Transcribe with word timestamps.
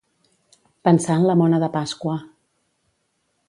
Pensar 0.87 1.17
en 1.21 1.27
la 1.31 1.37
mona 1.43 1.61
de 1.65 1.71
Pasqua. 1.77 2.17